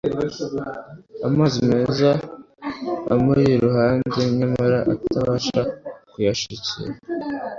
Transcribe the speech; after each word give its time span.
amazi 1.27 1.59
meza 1.71 2.09
amuri 3.13 3.43
iruhande, 3.55 4.19
nyamara 4.37 4.77
atabasha 4.93 5.61
kuyashyikira; 6.11 6.91